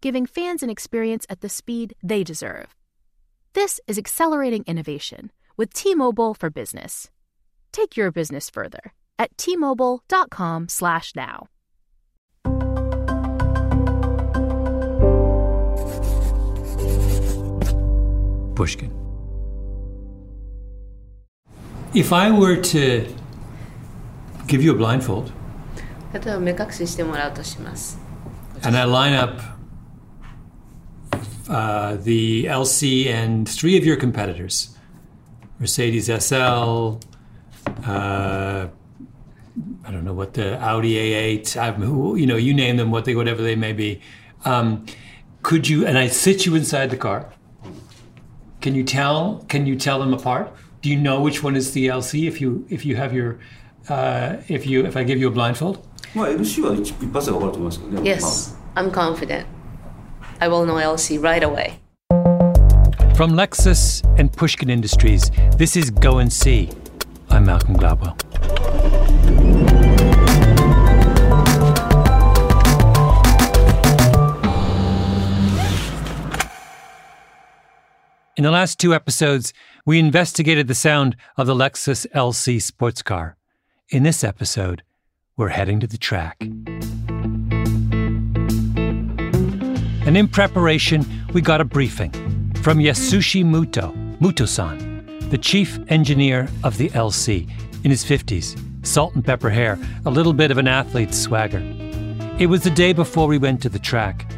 [0.00, 2.76] giving fans an experience at the speed they deserve.
[3.54, 7.10] This is accelerating innovation with T-Mobile for Business.
[7.72, 11.48] Take your business further at t-mobile.com/now.
[18.54, 18.90] Pushkin.
[21.94, 23.06] If I were to
[24.46, 25.32] give you a blindfold
[26.12, 27.98] 例えば目隠ししてもらうとします。
[28.62, 29.40] and I line up
[31.51, 34.73] uh, the LC and three of your competitors
[35.59, 36.97] Mercedes SL,
[37.85, 38.67] uh,
[39.83, 43.15] I don't know what the Audi A8, I've, you know, you name them, what they,
[43.15, 44.01] whatever they may be.
[44.45, 44.85] Um,
[45.43, 47.31] could you, and I sit you inside the car.
[48.61, 49.45] Can you tell?
[49.49, 50.53] Can you tell them apart?
[50.81, 53.39] Do you know which one is the LC if you if you have your
[53.89, 55.85] uh, if you if I give you a blindfold?
[56.15, 57.71] Well, sure, it possible.
[58.03, 59.47] Yes, I'm confident.
[60.41, 61.79] I will know LC right away.
[63.15, 66.71] From Lexus and Pushkin Industries, this is Go and See.
[67.29, 68.19] I'm Malcolm Gladwell.
[78.35, 79.53] In the last two episodes,
[79.85, 83.37] we investigated the sound of the Lexus LC sports car.
[83.89, 84.81] In this episode,
[85.37, 86.43] we're heading to the track.
[90.11, 92.11] And in preparation, we got a briefing
[92.63, 97.49] from Yasushi Muto, Muto-san, the chief engineer of the LC,
[97.85, 101.63] in his 50s, salt and pepper hair, a little bit of an athlete's swagger.
[102.37, 104.29] It was the day before we went to the track.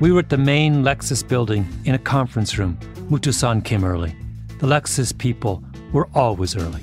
[0.00, 2.78] We were at the main Lexus building in a conference room.
[3.10, 4.16] Muto-san came early.
[4.60, 5.62] The Lexus people
[5.92, 6.80] were always early.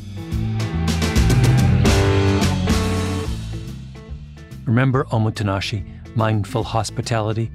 [4.66, 5.84] Remember Omotenashi,
[6.16, 7.50] mindful hospitality?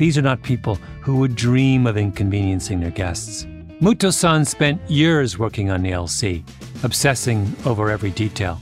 [0.00, 3.44] These are not people who would dream of inconveniencing their guests.
[3.82, 6.42] Muto-san spent years working on the LC,
[6.82, 8.58] obsessing over every detail.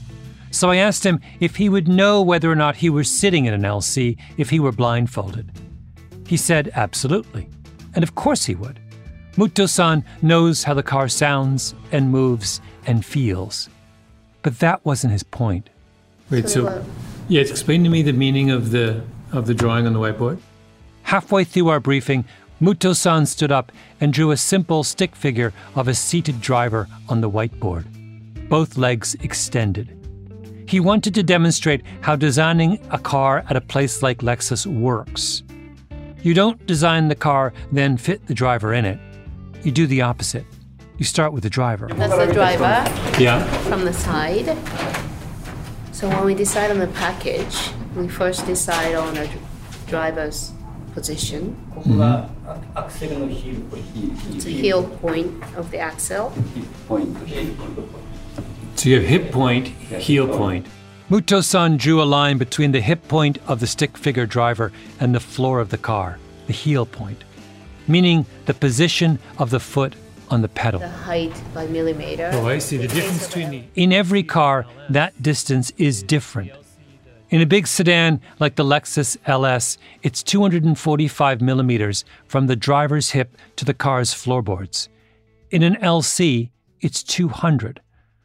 [0.51, 3.53] So I asked him if he would know whether or not he were sitting in
[3.53, 5.49] an LC if he were blindfolded.
[6.27, 7.47] He said absolutely,
[7.95, 8.77] and of course he would.
[9.37, 13.69] Muto-san knows how the car sounds and moves and feels.
[14.41, 15.69] But that wasn't his point.
[16.29, 16.83] Wait, so-
[17.29, 20.39] yeah, explain to me the meaning of the of the drawing on the whiteboard.
[21.09, 22.23] Halfway through our briefing,
[22.61, 27.29] Muto-san stood up and drew a simple stick figure of a seated driver on the
[27.31, 27.87] whiteboard,
[28.47, 29.97] both legs extended.
[30.67, 35.41] He wanted to demonstrate how designing a car at a place like Lexus works.
[36.21, 38.99] You don't design the car, then fit the driver in it.
[39.63, 40.45] You do the opposite.
[40.99, 41.87] You start with the driver.
[41.91, 42.85] That's the driver
[43.19, 43.43] Yeah.
[43.63, 44.55] from the side.
[45.91, 49.27] So when we decide on the package, we first decide on a
[49.87, 50.51] driver's
[50.99, 51.55] position.
[51.75, 52.35] Mm-hmm.
[54.35, 56.33] It's a heel point of the axle.
[56.87, 57.17] Point.
[58.75, 60.67] So you have hip point, heel point.
[61.09, 65.15] Muto san drew a line between the hip point of the stick figure driver and
[65.15, 67.23] the floor of the car, the heel point,
[67.87, 69.95] meaning the position of the foot
[70.29, 70.81] on the pedal.
[70.81, 72.29] The height by millimeter.
[72.33, 72.77] Oh, I see.
[72.77, 73.63] The difference between the.
[73.75, 76.51] In every car, that distance is different.
[77.29, 83.37] In a big sedan like the Lexus LS, it's 245 millimeters from the driver's hip
[83.55, 84.89] to the car's floorboards.
[85.51, 86.49] In an LC,
[86.81, 87.81] it's 200,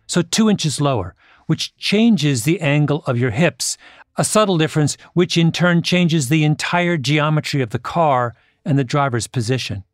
[0.06, 1.14] so two inches lower,
[1.46, 3.76] which changes the angle of your hips,
[4.16, 8.34] a subtle difference which in turn changes the entire geometry of the car
[8.64, 9.84] and the driver's position.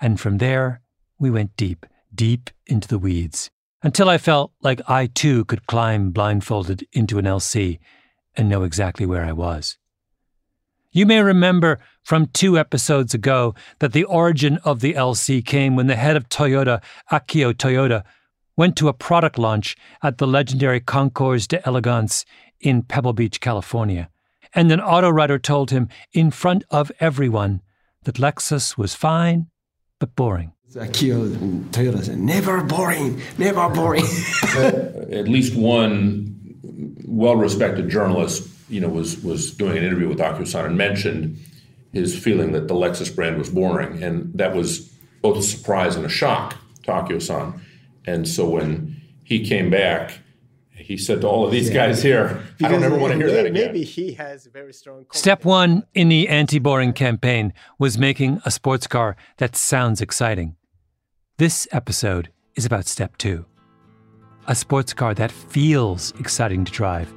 [0.00, 0.82] And from there,
[1.18, 1.84] we went deep,
[2.14, 3.50] deep into the weeds,
[3.82, 7.80] until I felt like I too could climb blindfolded into an LC
[8.36, 9.76] and know exactly where I was.
[10.92, 15.86] You may remember from two episodes ago that the origin of the LC came when
[15.86, 16.82] the head of Toyota,
[17.12, 18.02] Akio Toyoda,
[18.56, 22.24] went to a product launch at the legendary Concours d'Elegance
[22.60, 24.10] in Pebble Beach, California.
[24.52, 27.62] And an auto writer told him in front of everyone
[28.02, 29.46] that Lexus was fine
[30.00, 30.52] but boring.
[30.74, 34.04] Akio and Toyota said, never boring, never boring.
[34.56, 36.39] At least one
[37.06, 41.38] well-respected journalist, you know, was was doing an interview with Akio-san and mentioned
[41.92, 44.88] his feeling that the Lexus brand was boring, and that was
[45.22, 47.60] both a surprise and a shock to Akio-san.
[48.06, 50.18] And so when he came back,
[50.74, 51.86] he said to all of these yeah.
[51.86, 53.66] guys here, I don't ever want to hear maybe, that again.
[53.66, 55.06] Maybe he has very strong.
[55.12, 60.56] Step one in the anti boring campaign was making a sports car that sounds exciting.
[61.38, 63.46] This episode is about step two
[64.50, 67.08] a sports car that feels exciting to drive,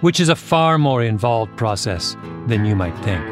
[0.00, 3.22] which is a far more involved process than you might think.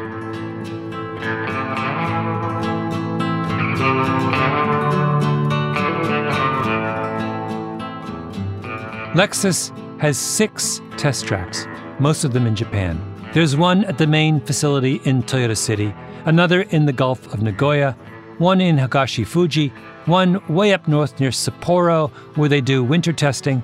[9.15, 11.65] Lexus has six test tracks,
[11.97, 13.01] most of them in Japan.
[13.33, 15.95] There's one at the main facility in Toyota City,
[16.25, 17.97] another in the Gulf of Nagoya,
[18.37, 19.69] one in Higashi Fuji,
[20.05, 23.63] one way up north near Sapporo, where they do winter testing.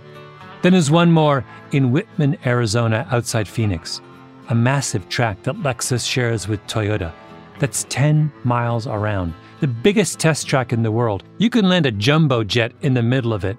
[0.62, 4.02] Then there's one more in Wittmann, Arizona, outside Phoenix,
[4.50, 7.14] a massive track that Lexus shares with Toyota.
[7.60, 11.24] That's 10 miles around, the biggest test track in the world.
[11.38, 13.58] You can land a jumbo jet in the middle of it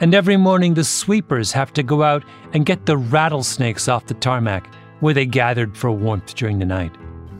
[0.00, 4.14] and every morning the sweepers have to go out and get the rattlesnakes off the
[4.14, 4.68] tarmac
[5.00, 6.94] where they gathered for warmth during the night.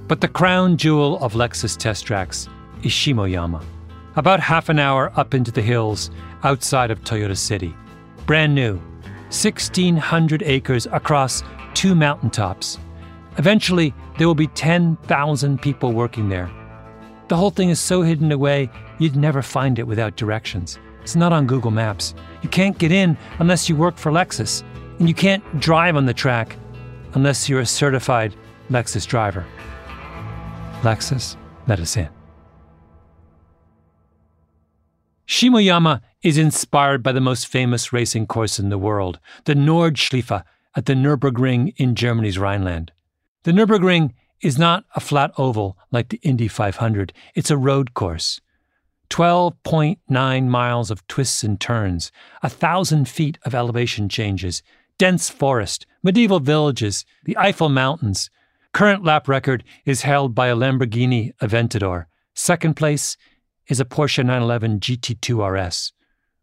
[0.06, 2.49] But the crown jewel of Lexus test tracks
[2.84, 3.64] is Shimoyama,
[4.16, 6.10] about half an hour up into the hills
[6.42, 7.75] outside of Toyota City.
[8.26, 8.75] Brand new,
[9.28, 11.42] 1,600 acres across
[11.75, 12.78] two mountaintops.
[13.38, 16.50] Eventually, there will be 10,000 people working there.
[17.28, 20.78] The whole thing is so hidden away, you'd never find it without directions.
[21.02, 22.14] It's not on Google Maps.
[22.42, 24.62] You can't get in unless you work for Lexus,
[24.98, 26.56] and you can't drive on the track
[27.14, 28.34] unless you're a certified
[28.70, 29.44] Lexus driver.
[30.82, 32.08] Lexus, let us in.
[35.26, 40.44] Shimoyama is inspired by the most famous racing course in the world, the Nordschleife
[40.76, 42.93] at the Nürburgring in Germany's Rhineland.
[43.44, 44.12] The Nürburgring
[44.43, 48.41] is not a flat oval like the Indy 500, it's a road course.
[49.11, 52.11] 12.9 miles of twists and turns,
[52.43, 54.62] a thousand feet of elevation changes,
[54.99, 58.31] dense forest, medieval villages, the Eifel Mountains.
[58.73, 62.06] Current lap record is held by a Lamborghini Aventador.
[62.35, 63.17] Second place
[63.69, 65.93] is a Porsche 911 GT2 RS.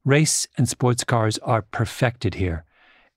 [0.03, 2.65] Race and sports cars are perfected here.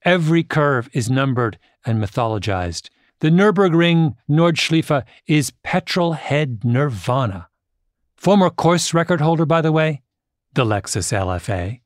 [0.04, 2.88] Every curve is numbered and mythologized.
[3.20, 7.48] The Nürburgring Nordschleife is petrol head nirvana.
[8.16, 10.02] Former course record holder, by the way,
[10.52, 11.80] the Lexus LFA,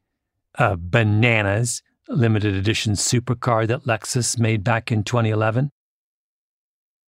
[0.56, 5.70] a bananas limited edition supercar that Lexus made back in 2011.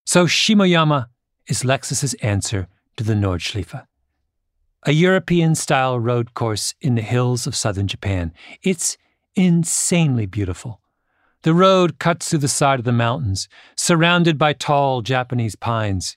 [0.05, 1.07] So Shimoyama
[1.47, 3.87] is Lexus's answer to the Nordschleife,
[4.85, 8.32] a European style road course in the hills of southern Japan.
[8.62, 8.97] It's
[9.35, 10.81] insanely beautiful.
[11.43, 16.17] The road cuts through the side of the mountains, surrounded by tall Japanese pines.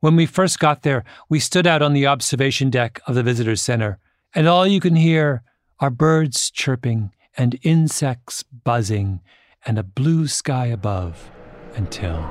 [0.00, 3.56] When we first got there, we stood out on the observation deck of the visitor
[3.56, 3.98] center,
[4.34, 5.42] and all you can hear
[5.80, 9.20] are birds chirping and insects buzzing
[9.64, 11.30] and a blue sky above
[11.74, 12.22] until.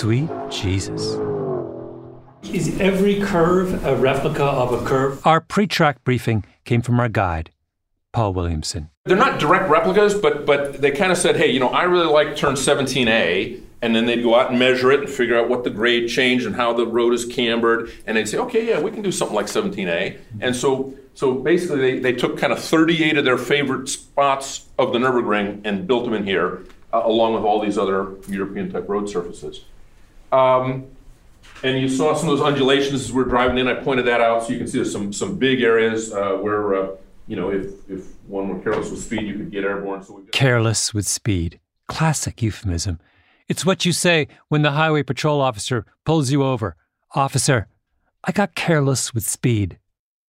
[0.00, 1.18] Sweet Jesus.
[2.50, 5.20] Is every curve a replica of a curve?
[5.26, 7.50] Our pre track briefing came from our guide,
[8.10, 8.88] Paul Williamson.
[9.04, 12.06] They're not direct replicas, but but they kind of said, hey, you know, I really
[12.06, 15.64] like turn 17A, and then they'd go out and measure it and figure out what
[15.64, 18.90] the grade changed and how the road is cambered, and they'd say, okay, yeah, we
[18.90, 20.18] can do something like 17A.
[20.40, 24.94] And so so basically, they, they took kind of 38 of their favorite spots of
[24.94, 28.88] the Nurburgring and built them in here, uh, along with all these other European type
[28.88, 29.66] road surfaces.
[30.32, 30.86] Um,
[31.62, 33.68] and you saw some of those undulations as we are driving in.
[33.68, 36.74] I pointed that out so you can see there's some some big areas uh, where.
[36.74, 36.96] Uh,
[37.30, 40.02] you know, if, if one were careless with speed, you could get airborne.
[40.02, 41.60] So careless with speed.
[41.86, 42.98] Classic euphemism.
[43.46, 46.74] It's what you say when the highway patrol officer pulls you over.
[47.14, 47.68] Officer,
[48.24, 49.78] I got careless with speed.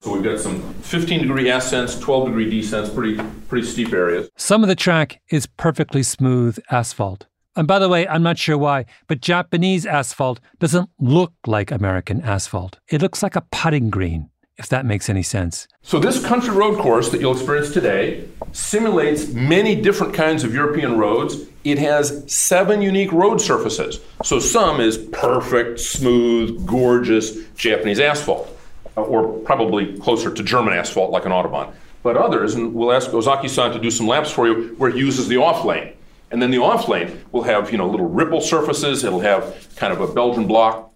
[0.01, 4.29] So we've got some 15 degree ascents, 12 degree descents, pretty pretty steep areas.
[4.37, 7.25] Some of the track is perfectly smooth asphalt.
[7.55, 12.21] And by the way, I'm not sure why, but Japanese asphalt doesn't look like American
[12.21, 12.79] asphalt.
[12.87, 14.29] It looks like a putting green.
[14.57, 15.67] if that makes any sense.
[15.81, 20.99] So, this country road course that you'll experience today simulates many different kinds of European
[20.99, 21.35] roads.
[21.63, 23.99] It has seven unique road surfaces.
[24.23, 28.55] So, some is perfect, smooth, gorgeous Japanese asphalt,
[28.95, 31.73] uh, or probably closer to German asphalt like an Autobahn.
[32.03, 34.95] But others, and we'll ask Ozaki san to do some laps for you, where it
[34.95, 35.93] uses the off lane.
[36.31, 39.93] And then the off lane will have, you know, little ripple surfaces, it'll have kind
[39.93, 40.93] of a Belgian block.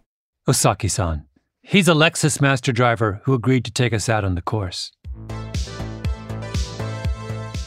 [0.48, 1.25] Osaki san.
[1.62, 4.92] He's a Lexus master driver who agreed to take us out on the course.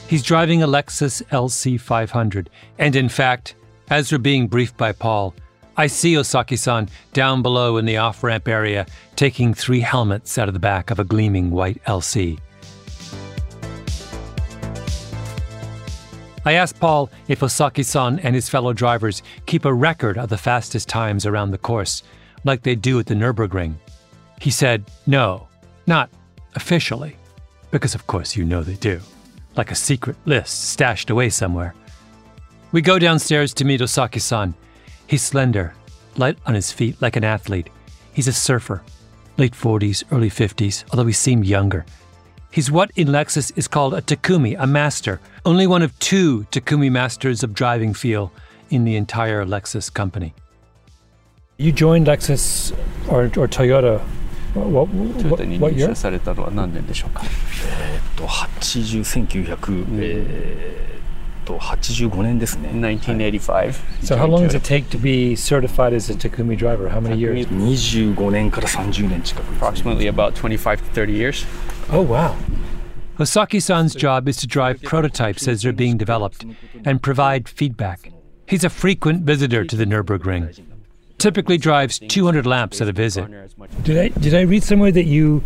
[0.08, 2.46] He's driving a Lexus LC500,
[2.78, 3.54] and in fact,
[3.90, 5.34] as we're being briefed by Paul,
[5.76, 10.48] I see Osaki san down below in the off ramp area taking three helmets out
[10.48, 12.38] of the back of a gleaming white LC.
[16.48, 20.38] I asked Paul if Osaki san and his fellow drivers keep a record of the
[20.38, 22.02] fastest times around the course,
[22.42, 23.74] like they do at the Nürburgring.
[24.40, 25.46] He said, no,
[25.86, 26.08] not
[26.54, 27.18] officially,
[27.70, 28.98] because of course you know they do,
[29.56, 31.74] like a secret list stashed away somewhere.
[32.72, 34.54] We go downstairs to meet Osaki san.
[35.06, 35.74] He's slender,
[36.16, 37.68] light on his feet like an athlete.
[38.14, 38.82] He's a surfer,
[39.36, 41.84] late 40s, early 50s, although he seemed younger.
[42.51, 46.91] He's what in Lexus is called a Takumi, a master, only one of two Takumi
[46.91, 48.31] masters of driving feel
[48.69, 50.33] in the entire Lexus company.
[51.57, 52.71] You joined Lexus
[53.09, 54.01] or, or Toyota
[54.53, 54.87] what,
[55.21, 63.73] トヨタに入社されたのは何年でしょうかえっと80 1900、えー、と85年ですね1985
[64.03, 66.89] So how long does it take to be certified as a Takumi driver?
[66.89, 67.47] How many years?
[67.47, 71.47] 25年から30年近く Approximately about 25 to 30 years
[71.90, 72.36] Oh wow
[73.18, 76.44] Osaki-san's job is to drive prototypes as they're being developed
[76.84, 78.12] and provide feedback.
[78.46, 80.56] He's a frequent visitor to the Nürburgring
[81.18, 83.28] typically drives 200 laps at a visit.
[83.82, 85.42] Did I did I read somewhere that you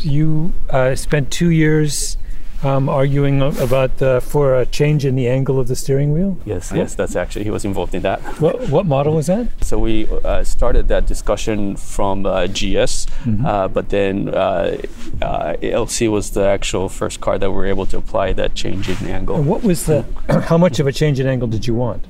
[0.00, 2.16] you uh, spent two years
[2.63, 6.37] um, arguing about the, for a change in the angle of the steering wheel?
[6.45, 8.19] Yes, yes, that's actually he was involved in that.
[8.41, 9.47] What what model was that?
[9.61, 13.45] So we uh, started that discussion from uh, GS, mm-hmm.
[13.45, 14.77] uh, but then uh,
[15.21, 18.89] uh, LC was the actual first car that we were able to apply that change
[18.89, 19.35] in angle.
[19.35, 20.05] And what was the?
[20.47, 22.03] how much of a change in angle did you want?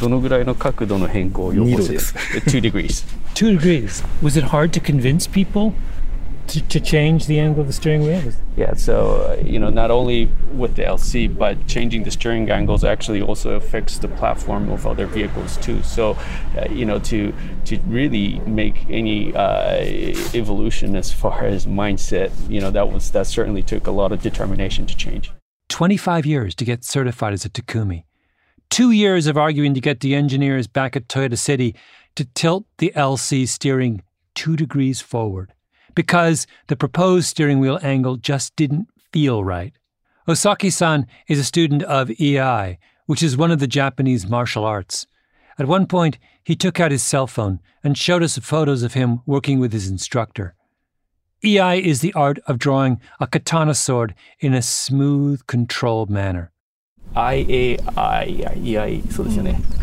[0.00, 3.04] どのぐらいの角度の変更を要望する ?2 degrees.
[3.34, 4.04] Two degrees.
[4.22, 5.72] Was it hard to convince people
[6.47, 8.21] To, to change the angle of the steering wheel?
[8.55, 12.83] Yeah, so, uh, you know, not only with the LC, but changing the steering angles
[12.83, 15.81] actually also affects the platform of other vehicles too.
[15.83, 16.17] So,
[16.57, 17.33] uh, you know, to,
[17.65, 19.83] to really make any uh,
[20.33, 24.21] evolution as far as mindset, you know, that was, that certainly took a lot of
[24.21, 25.31] determination to change.
[25.69, 28.03] 25 years to get certified as a Takumi.
[28.69, 31.75] Two years of arguing to get the engineers back at Toyota City
[32.15, 34.03] to tilt the LC steering
[34.35, 35.53] two degrees forward
[35.95, 39.73] because the proposed steering wheel angle just didn't feel right.
[40.27, 45.05] Osaki san is a student of Iai, which is one of the Japanese martial arts.
[45.59, 49.21] At one point, he took out his cell phone and showed us photos of him
[49.25, 50.55] working with his instructor.
[51.43, 56.51] Iai is the art of drawing a katana sword in a smooth, controlled manner.
[57.15, 59.03] IAI, EI,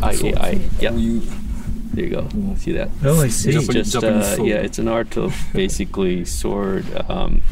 [0.02, 1.49] I a i Yeah.
[1.92, 2.28] There you go.
[2.56, 2.88] See that?
[3.04, 3.50] Oh, I see.
[3.50, 6.86] It's just uh, yeah, it's an art of basically sword.
[7.10, 7.42] Um,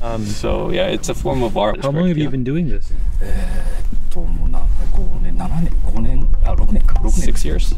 [0.00, 1.82] um, so yeah, it's a form of art.
[1.82, 2.24] How long have yeah.
[2.24, 2.92] you been doing this?
[7.10, 7.74] Six years.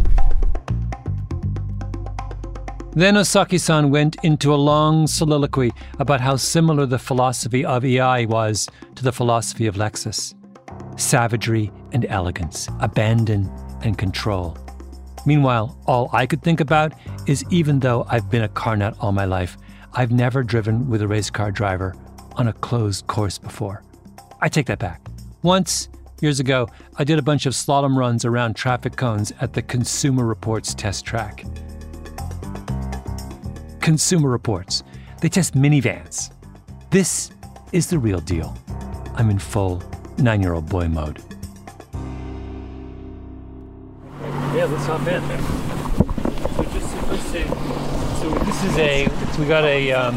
[2.95, 8.27] Then Ozaki san went into a long soliloquy about how similar the philosophy of Iai
[8.27, 10.35] was to the philosophy of Lexus
[10.97, 13.51] savagery and elegance, abandon
[13.83, 14.57] and control.
[15.25, 16.93] Meanwhile, all I could think about
[17.27, 19.57] is even though I've been a car nut all my life,
[19.93, 21.95] I've never driven with a race car driver
[22.37, 23.83] on a closed course before.
[24.41, 25.01] I take that back.
[25.43, 25.89] Once,
[26.21, 30.25] years ago, I did a bunch of slalom runs around traffic cones at the Consumer
[30.25, 31.45] Reports test track.
[33.81, 34.83] Consumer Reports,
[35.21, 36.33] they test minivans.
[36.91, 37.31] This
[37.73, 38.57] is the real deal.
[39.15, 39.83] I'm in full
[40.19, 41.23] nine year old boy mode.
[44.62, 45.22] Yeah, let's hop in.
[46.58, 46.64] So
[47.16, 47.44] just say,
[48.20, 49.08] so this is a
[49.40, 50.16] we got a um,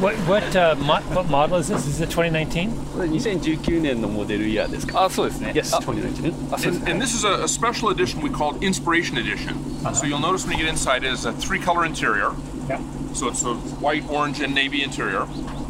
[0.00, 1.86] what what uh, mo- what model is this?
[1.86, 2.70] Is it 2019?
[2.70, 5.04] 2019年のモデルイヤーですか。
[5.04, 5.52] あ、そうですね。
[5.54, 5.74] Yes.
[5.76, 6.32] 2019
[6.66, 9.54] And, and this is a, a special edition we call Inspiration Edition.
[9.94, 12.32] So you'll notice when you get inside it is a three color interior.
[12.68, 12.80] Yeah.
[13.12, 15.22] So it's a white, orange, and navy interior.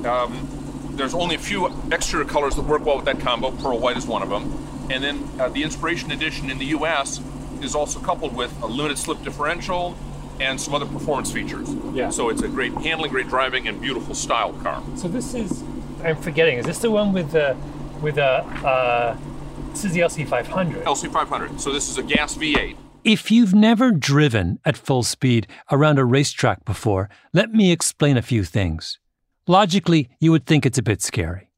[0.04, 0.49] Um,
[0.96, 3.50] there's only a few exterior colors that work well with that combo.
[3.50, 4.50] Pearl white is one of them.
[4.88, 7.20] And then uh, the Inspiration Edition in the US
[7.63, 9.96] is also coupled with a limited slip differential
[10.39, 11.70] and some other performance features.
[11.94, 12.10] Yeah.
[12.10, 14.84] So it's a great handling, great driving, and beautiful style car.
[14.96, 15.63] So this is,
[16.03, 17.56] I'm forgetting, is this the one with the,
[18.01, 19.18] with a, uh,
[19.72, 20.84] this is the LC500.
[20.84, 21.60] LC500.
[21.60, 22.75] So this is a gas V8.
[23.03, 28.22] If you've never driven at full speed around a racetrack before, let me explain a
[28.22, 29.00] few things.
[29.48, 31.50] Logically, you would think it's a bit scary.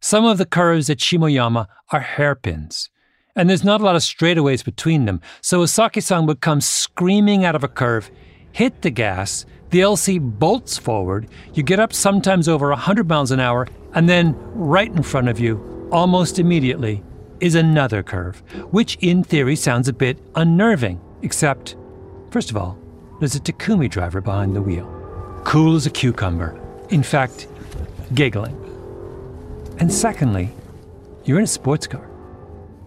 [0.00, 2.90] Some of the curves at Shimoyama are hairpins,
[3.34, 7.44] and there's not a lot of straightaways between them, so Osaki san would come screaming
[7.44, 8.10] out of a curve,
[8.52, 13.40] hit the gas, the LC bolts forward, you get up sometimes over 100 miles an
[13.40, 17.02] hour, and then right in front of you, almost immediately,
[17.40, 21.76] is another curve, which in theory sounds a bit unnerving, except,
[22.30, 22.78] first of all,
[23.18, 24.86] there's a Takumi driver behind the wheel.
[25.44, 26.58] Cool as a cucumber.
[26.90, 27.48] In fact,
[28.14, 28.56] giggling.
[29.78, 30.50] And secondly,
[31.24, 32.11] you're in a sports car.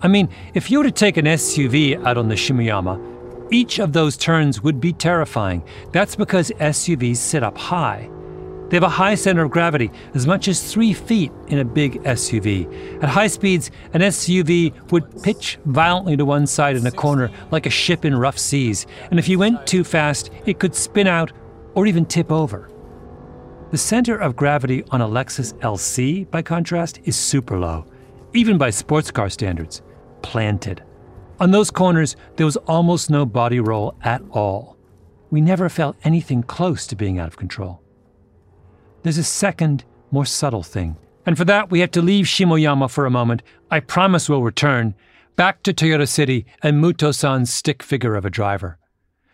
[0.02, 3.14] I mean, if you were to take an SUV out on the Shimoyama,
[3.52, 5.64] each of those turns would be terrifying.
[5.92, 8.10] That's because SUVs sit up high.
[8.70, 12.02] They have a high center of gravity, as much as three feet in a big
[12.04, 13.04] SUV.
[13.04, 17.68] At high speeds, an SUV would pitch violently to one side in a corner like
[17.68, 21.32] a ship in rough seas, and if you went too fast, it could spin out
[21.76, 22.70] or even tip over.
[23.70, 27.86] The center of gravity on a Lexus LC, by contrast, is super low,
[28.34, 29.84] even by sports car standards,
[30.26, 30.84] planted.
[31.40, 34.76] On those corners, there was almost no body roll at all.
[35.30, 37.80] We never felt anything close to being out of control.
[39.04, 40.98] There's a second, more subtle thing.
[41.28, 43.44] And for that, we have to leave Shimoyama for a moment.
[43.70, 44.96] I promise we'll return
[45.36, 48.80] back to Toyota City and Muto san's stick figure of a driver.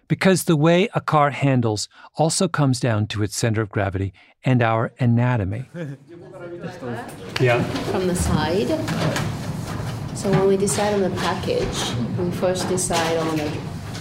[0.10, 4.62] Because the way a car handles also comes down to its center of gravity and
[4.62, 5.70] our anatomy.
[7.40, 7.64] yeah.
[7.64, 9.51] From the side.
[10.15, 13.51] So when we decide on the package, we first decide on the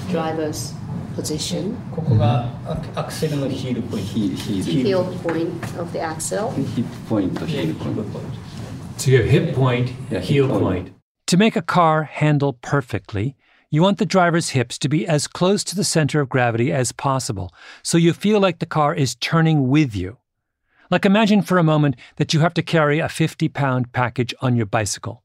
[0.10, 0.74] driver's
[1.16, 6.52] position, ここがアクアクセルのヒールポイントヒールヒール heel point of the axle.
[6.76, 8.02] ヒップポイントヒールポイント
[8.98, 10.62] So you have hip point, Yeah, heel hip point.
[10.62, 10.92] point.
[11.28, 13.36] To make a car handle perfectly,
[13.70, 16.92] you want the driver's hips to be as close to the center of gravity as
[16.94, 17.52] possible,
[17.84, 20.18] so you feel like the car is turning with you.
[20.92, 24.56] Like imagine for a moment that you have to carry a 50 pound package on
[24.56, 25.24] your bicycle.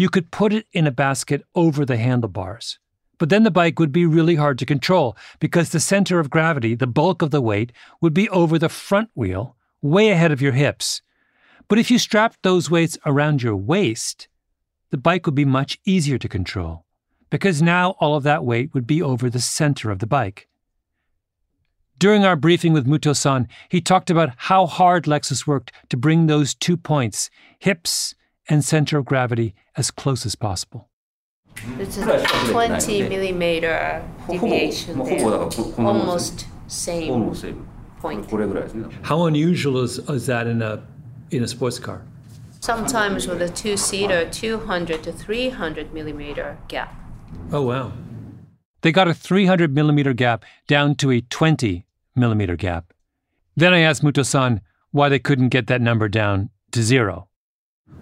[0.00, 2.78] You could put it in a basket over the handlebars.
[3.18, 6.74] But then the bike would be really hard to control because the center of gravity,
[6.74, 10.52] the bulk of the weight, would be over the front wheel, way ahead of your
[10.52, 11.02] hips.
[11.68, 14.26] But if you strapped those weights around your waist,
[14.88, 16.86] the bike would be much easier to control
[17.28, 20.48] because now all of that weight would be over the center of the bike.
[21.98, 26.26] During our briefing with Muto san, he talked about how hard Lexus worked to bring
[26.26, 28.14] those two points, hips
[28.50, 30.90] and center of gravity as close as possible.
[31.78, 37.66] It's a 20 millimeter deviation almost same
[37.98, 38.30] point.
[39.02, 40.82] How unusual is, is that in a,
[41.30, 42.02] in a sports car?
[42.60, 46.94] Sometimes with a two-seater, 200 to 300 millimeter gap.
[47.52, 47.92] Oh, wow.
[48.82, 52.92] They got a 300 millimeter gap down to a 20 millimeter gap.
[53.56, 54.60] Then I asked Muto-san
[54.90, 57.28] why they couldn't get that number down to zero.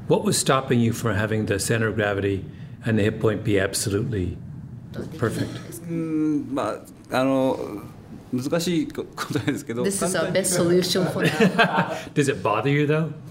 [0.07, 2.45] What was stopping you from having the center of gravity
[2.85, 4.37] and the hip point be absolutely
[5.17, 5.49] perfect?
[5.89, 6.71] うんま
[7.11, 7.83] ああの
[8.33, 11.95] 難しいことですけど This is 簡 our 単に best solution for now.
[12.13, 13.11] Does it bother you though?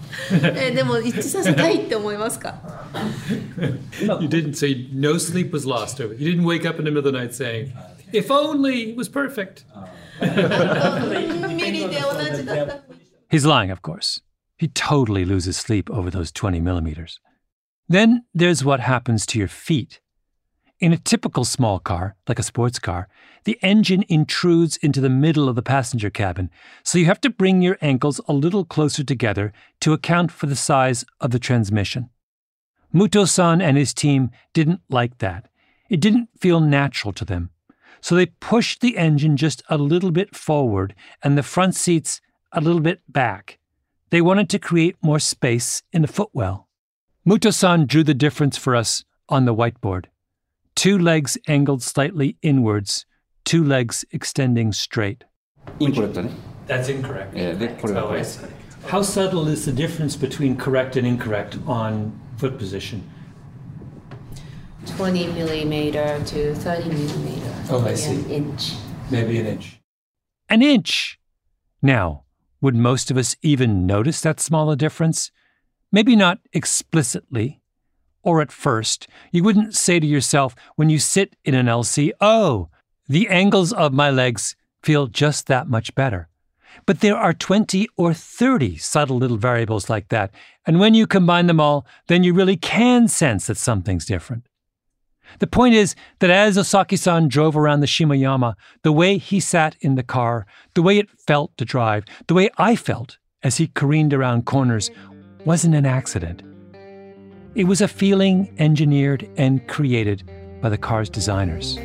[0.57, 2.55] えでも一致させたいって思いますか
[4.19, 6.13] You didn't say no sleep was lost over.
[6.15, 7.71] You didn't wake up in the middle of the night saying,
[8.11, 9.63] "If only it was perfect."
[10.21, 12.83] ミリで同じだった
[13.29, 14.21] He's lying, of course.
[14.58, 17.20] He totally loses sleep over those 20 millimeters.
[17.88, 20.00] Then there's what happens to your feet.
[20.80, 23.08] In a typical small car, like a sports car,
[23.44, 26.50] the engine intrudes into the middle of the passenger cabin,
[26.84, 30.56] so you have to bring your ankles a little closer together to account for the
[30.56, 32.10] size of the transmission.
[32.94, 35.48] Muto san and his team didn't like that.
[35.88, 37.50] It didn't feel natural to them.
[38.00, 42.20] So they pushed the engine just a little bit forward and the front seats
[42.52, 43.58] a little bit back.
[44.10, 46.68] They wanted to create more space in the footwell.
[47.26, 50.06] Muto-san drew the difference for us on the whiteboard.
[50.74, 53.04] Two legs angled slightly inwards,
[53.44, 55.24] two legs extending straight.
[55.80, 56.30] Incorrect.
[56.66, 57.36] That's incorrect.
[57.36, 58.40] Yeah, that's correct.
[58.86, 63.10] How subtle is the difference between correct and incorrect on foot position?
[64.86, 67.54] 20 millimeter to 30 millimeter.
[67.70, 68.14] Oh, I see.
[68.14, 68.72] An inch.
[69.10, 69.80] Maybe an inch.
[70.48, 71.18] An inch!
[71.82, 72.24] Now,
[72.60, 75.30] would most of us even notice that small a difference?
[75.92, 77.60] Maybe not explicitly.
[78.22, 82.68] Or at first, you wouldn't say to yourself when you sit in an LC, oh,
[83.08, 86.28] the angles of my legs feel just that much better.
[86.84, 90.30] But there are 20 or 30 subtle little variables like that,
[90.66, 94.47] and when you combine them all, then you really can sense that something's different.
[95.38, 99.76] The point is that as Osaki san drove around the Shimoyama, the way he sat
[99.80, 103.68] in the car, the way it felt to drive, the way I felt as he
[103.68, 104.90] careened around corners
[105.44, 106.42] wasn't an accident.
[107.54, 110.28] It was a feeling engineered and created
[110.60, 111.78] by the car's designers.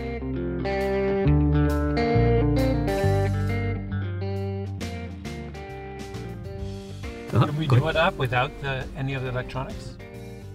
[7.30, 9.98] Could we do it up without the, any of the electronics?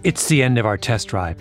[0.03, 1.37] It's the end of our test drive.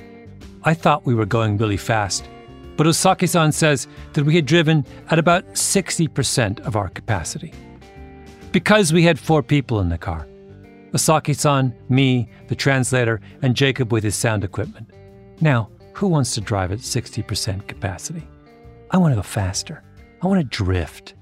[0.65, 2.29] I thought we were going really fast,
[2.77, 7.53] but Osaki san says that we had driven at about 60% of our capacity.
[8.53, 10.27] Because we had four people in the car
[10.93, 14.91] Osaki san, me, the translator, and Jacob with his sound equipment.
[15.41, 18.27] Now, who wants to drive at 60% capacity?
[18.91, 19.83] I want to go faster.
[20.23, 21.15] I want to drift.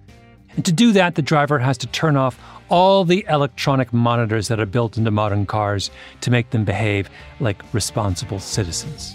[0.55, 4.61] And to do that, the driver has to turn off all the electronic monitors that
[4.61, 9.15] are built into modern cars to make them behave like responsible citizens.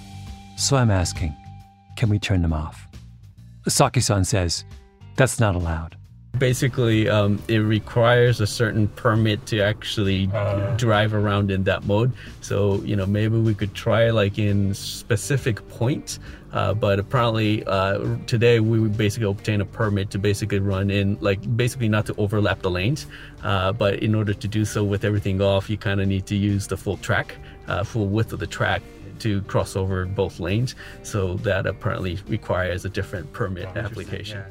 [0.62, 1.36] So I'm asking,
[1.98, 2.88] can we turn them off?
[3.68, 4.64] Saki san says,
[5.16, 5.98] that's not allowed.
[6.38, 10.28] Basically, um, it requires a certain permit to actually
[10.78, 12.14] drive around in that mode.
[12.42, 16.20] So, you know, maybe we could try like in specific points.
[16.54, 21.18] Uh, but apparently, uh, today we would basically obtain a permit to basically run in,
[21.22, 23.08] like basically not to overlap the lanes.
[23.42, 26.36] Uh, but in order to do so with everything off, you kind of need to
[26.36, 27.36] use the full track,
[27.68, 28.84] uh, full width of the track
[29.20, 30.76] to cross over both lanes.
[31.04, 34.44] So that apparently requires a different permit application.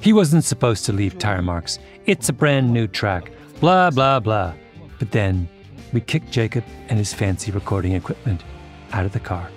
[0.00, 1.78] He wasn't supposed to leave tire marks.
[2.06, 3.32] It's a brand new track.
[3.60, 4.54] Blah, blah, blah.
[4.98, 5.48] But then
[5.92, 8.42] we kicked Jacob and his fancy recording equipment
[8.92, 9.50] out of the car.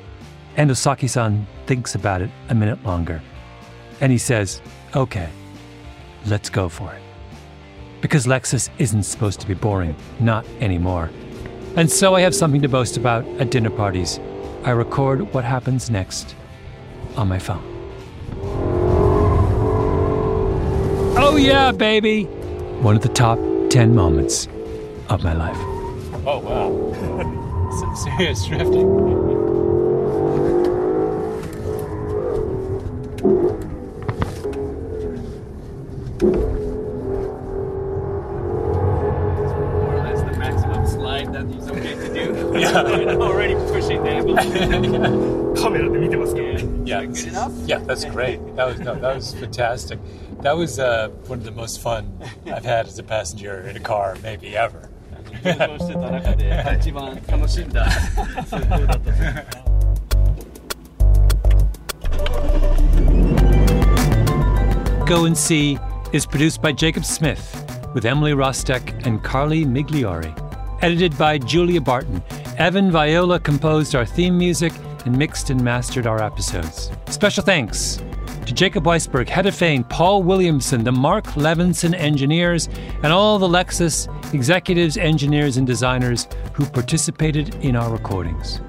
[0.58, 3.21] And Osaki san thinks about it a minute longer.
[4.02, 4.62] And he says,
[4.95, 5.30] okay,
[6.26, 7.02] let's go for it.
[8.02, 11.12] Because Lexus isn't supposed to be boring, not anymore.
[11.76, 14.19] And so I have something to boast about at dinner parties.
[14.63, 16.36] I record what happens next
[17.15, 17.63] on my phone.
[21.17, 22.26] Oh, yeah, baby!
[22.82, 24.47] One of the top 10 moments
[25.10, 25.58] of my life.
[26.28, 27.71] Oh, wow.
[27.80, 29.40] Some serious drifting.
[47.11, 47.53] Good enough?
[47.66, 48.38] yeah, that's great.
[48.55, 49.99] That was no, that was fantastic.
[50.42, 53.81] That was uh, one of the most fun I've had as a passenger in a
[53.81, 54.88] car, maybe ever.
[55.42, 57.87] 緊 張してた中で一番楽しんだ
[58.46, 59.66] 通行だったと思う
[65.07, 65.79] Go and See
[66.12, 70.35] is produced by Jacob Smith with Emily Rostek and Carly Migliori.
[70.83, 72.20] Edited by Julia Barton.
[72.59, 74.72] Evan Viola composed our theme music
[75.06, 76.92] and mixed and mastered our episodes.
[77.08, 78.02] Special thanks
[78.46, 82.68] to Jacob Weisberg, Heather Fain, Paul Williamson, the Mark Levinson engineers,
[83.04, 88.62] and all the Lexus executives, engineers, and designers who participated in our recordings.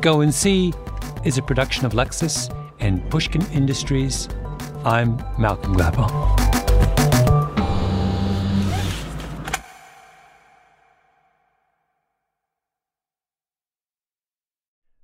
[0.00, 0.72] Go and See
[1.24, 4.28] is a production of Lexus and Pushkin Industries.
[4.84, 6.33] I'm Malcolm Gladwell.